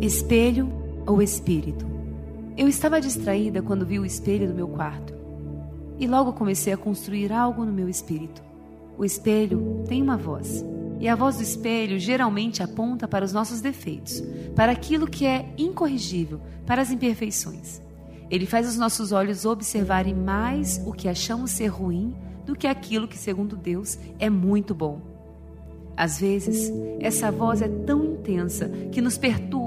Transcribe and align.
Espelho 0.00 0.72
ou 1.06 1.22
espírito? 1.22 1.86
Eu 2.56 2.68
estava 2.68 3.00
distraída 3.00 3.62
quando 3.62 3.86
vi 3.86 3.98
o 3.98 4.04
espelho 4.04 4.48
do 4.48 4.54
meu 4.54 4.68
quarto. 4.68 5.14
E 5.98 6.06
logo 6.06 6.32
comecei 6.32 6.72
a 6.72 6.76
construir 6.76 7.32
algo 7.32 7.64
no 7.64 7.72
meu 7.72 7.88
espírito. 7.88 8.42
O 8.98 9.04
espelho 9.04 9.84
tem 9.88 10.02
uma 10.02 10.16
voz. 10.16 10.64
E 11.00 11.08
a 11.08 11.14
voz 11.14 11.36
do 11.36 11.42
espelho 11.42 11.98
geralmente 11.98 12.62
aponta 12.62 13.08
para 13.08 13.24
os 13.24 13.32
nossos 13.32 13.60
defeitos, 13.60 14.22
para 14.54 14.70
aquilo 14.70 15.06
que 15.06 15.26
é 15.26 15.52
incorrigível, 15.58 16.40
para 16.66 16.82
as 16.82 16.90
imperfeições. 16.90 17.80
Ele 18.30 18.46
faz 18.46 18.68
os 18.68 18.76
nossos 18.76 19.12
olhos 19.12 19.44
observarem 19.44 20.14
mais 20.14 20.80
o 20.86 20.92
que 20.92 21.08
achamos 21.08 21.50
ser 21.50 21.66
ruim 21.66 22.14
do 22.46 22.54
que 22.54 22.66
aquilo 22.66 23.08
que, 23.08 23.18
segundo 23.18 23.56
Deus, 23.56 23.98
é 24.18 24.30
muito 24.30 24.74
bom. 24.74 25.00
Às 25.96 26.18
vezes, 26.18 26.72
essa 27.00 27.30
voz 27.30 27.60
é 27.60 27.68
tão 27.68 28.04
intensa 28.04 28.68
que 28.90 29.00
nos 29.00 29.18
perturba, 29.18 29.61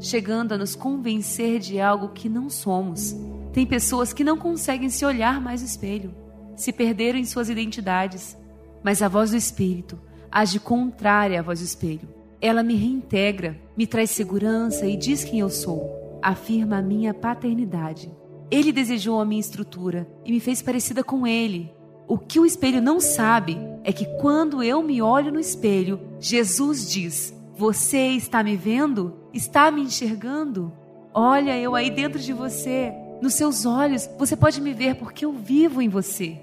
chegando 0.00 0.52
a 0.52 0.58
nos 0.58 0.74
convencer 0.74 1.58
de 1.58 1.80
algo 1.80 2.08
que 2.08 2.28
não 2.28 2.48
somos. 2.48 3.16
Tem 3.52 3.66
pessoas 3.66 4.12
que 4.12 4.24
não 4.24 4.36
conseguem 4.36 4.88
se 4.88 5.04
olhar 5.04 5.40
mais 5.40 5.60
no 5.62 5.66
espelho, 5.66 6.14
se 6.54 6.72
perderam 6.72 7.18
em 7.18 7.24
suas 7.24 7.48
identidades. 7.48 8.36
Mas 8.82 9.02
a 9.02 9.08
voz 9.08 9.30
do 9.30 9.36
Espírito 9.36 9.98
age 10.30 10.60
contrária 10.60 11.40
à 11.40 11.42
voz 11.42 11.60
do 11.60 11.64
espelho. 11.64 12.08
Ela 12.40 12.62
me 12.62 12.74
reintegra, 12.74 13.58
me 13.76 13.86
traz 13.86 14.10
segurança 14.10 14.86
e 14.86 14.96
diz 14.96 15.24
quem 15.24 15.40
eu 15.40 15.48
sou, 15.48 16.18
afirma 16.22 16.78
a 16.78 16.82
minha 16.82 17.14
paternidade. 17.14 18.12
Ele 18.50 18.70
desejou 18.70 19.20
a 19.20 19.24
minha 19.24 19.40
estrutura 19.40 20.06
e 20.24 20.30
me 20.30 20.38
fez 20.38 20.62
parecida 20.62 21.02
com 21.02 21.26
ele, 21.26 21.74
o 22.08 22.16
que 22.16 22.38
o 22.38 22.46
espelho 22.46 22.80
não 22.80 23.00
sabe 23.00 23.58
é 23.82 23.92
que 23.92 24.04
quando 24.18 24.62
eu 24.62 24.80
me 24.80 25.02
olho 25.02 25.32
no 25.32 25.40
espelho, 25.40 26.00
Jesus 26.20 26.88
diz: 26.88 27.34
Você 27.56 28.08
está 28.08 28.42
me 28.42 28.54
vendo? 28.54 29.14
Está 29.32 29.70
me 29.70 29.80
enxergando? 29.80 30.70
Olha 31.14 31.58
eu 31.58 31.74
aí 31.74 31.90
dentro 31.90 32.18
de 32.18 32.30
você. 32.34 32.92
Nos 33.22 33.32
seus 33.32 33.64
olhos, 33.64 34.06
você 34.18 34.36
pode 34.36 34.60
me 34.60 34.74
ver 34.74 34.96
porque 34.96 35.24
eu 35.24 35.32
vivo 35.32 35.80
em 35.80 35.88
você. 35.88 36.38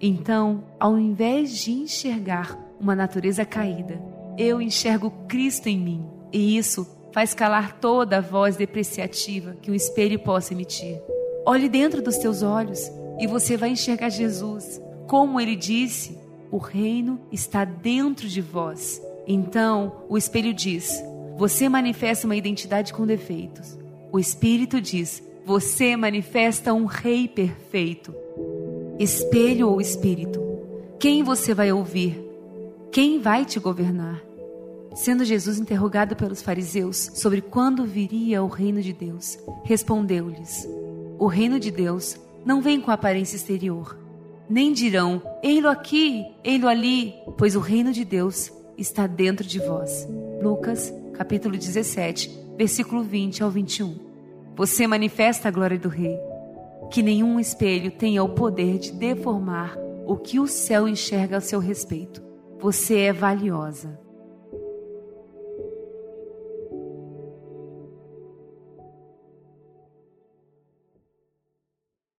Então, 0.00 0.62
ao 0.78 0.96
invés 0.96 1.58
de 1.58 1.72
enxergar 1.72 2.56
uma 2.78 2.94
natureza 2.94 3.44
caída, 3.44 4.00
eu 4.38 4.62
enxergo 4.62 5.12
Cristo 5.26 5.68
em 5.68 5.76
mim. 5.76 6.06
E 6.32 6.56
isso 6.56 6.86
faz 7.10 7.34
calar 7.34 7.80
toda 7.80 8.18
a 8.18 8.20
voz 8.20 8.54
depreciativa 8.54 9.56
que 9.60 9.68
um 9.68 9.74
espelho 9.74 10.20
possa 10.20 10.54
emitir. 10.54 11.02
Olhe 11.44 11.68
dentro 11.68 12.00
dos 12.00 12.18
teus 12.18 12.40
olhos 12.44 12.88
e 13.18 13.26
você 13.26 13.56
vai 13.56 13.70
enxergar 13.70 14.10
Jesus. 14.10 14.80
Como 15.08 15.40
ele 15.40 15.56
disse, 15.56 16.16
o 16.52 16.58
reino 16.58 17.20
está 17.32 17.64
dentro 17.64 18.28
de 18.28 18.40
vós. 18.40 19.02
Então, 19.26 20.04
o 20.08 20.16
espelho 20.18 20.52
diz: 20.52 21.02
você 21.36 21.68
manifesta 21.68 22.26
uma 22.26 22.36
identidade 22.36 22.92
com 22.92 23.06
defeitos. 23.06 23.78
O 24.12 24.18
espírito 24.18 24.80
diz: 24.80 25.22
você 25.44 25.96
manifesta 25.96 26.72
um 26.72 26.84
rei 26.84 27.26
perfeito. 27.26 28.14
Espelho 28.98 29.68
ou 29.68 29.80
espírito? 29.80 30.40
Quem 30.98 31.22
você 31.22 31.54
vai 31.54 31.72
ouvir? 31.72 32.22
Quem 32.90 33.20
vai 33.20 33.44
te 33.44 33.58
governar? 33.58 34.22
Sendo 34.94 35.24
Jesus 35.24 35.58
interrogado 35.58 36.14
pelos 36.14 36.42
fariseus 36.42 37.10
sobre 37.14 37.40
quando 37.40 37.86
viria 37.86 38.42
o 38.42 38.46
reino 38.46 38.82
de 38.82 38.92
Deus, 38.92 39.38
respondeu-lhes: 39.64 40.68
O 41.18 41.26
reino 41.26 41.58
de 41.58 41.70
Deus 41.70 42.16
não 42.44 42.60
vem 42.60 42.80
com 42.80 42.90
aparência 42.90 43.36
exterior 43.36 44.02
nem 44.52 44.72
dirão: 44.72 45.22
Ei-lo 45.42 45.68
aqui, 45.68 46.26
ei-lo 46.44 46.68
ali, 46.68 47.14
pois 47.38 47.56
o 47.56 47.60
reino 47.60 47.90
de 47.90 48.04
Deus 48.04 48.52
está 48.82 49.06
dentro 49.06 49.46
de 49.46 49.60
vós. 49.60 50.06
Lucas, 50.42 50.92
capítulo 51.14 51.56
17, 51.56 52.28
versículo 52.58 53.02
20 53.02 53.42
ao 53.42 53.50
21. 53.50 53.96
Você 54.56 54.86
manifesta 54.86 55.48
a 55.48 55.50
glória 55.50 55.78
do 55.78 55.88
Rei. 55.88 56.18
Que 56.90 57.02
nenhum 57.02 57.40
espelho 57.40 57.90
tenha 57.92 58.22
o 58.22 58.30
poder 58.30 58.78
de 58.78 58.92
deformar 58.92 59.78
o 60.04 60.16
que 60.16 60.38
o 60.38 60.46
céu 60.46 60.86
enxerga 60.88 61.38
a 61.38 61.40
seu 61.40 61.60
respeito. 61.60 62.20
Você 62.58 62.98
é 62.98 63.12
valiosa. 63.12 63.98